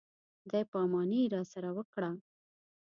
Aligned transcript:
خدای 0.41 0.63
په 0.71 0.77
اماني 0.85 1.19
یې 1.23 1.31
راسره 1.35 1.69
وکړه. 1.77 2.09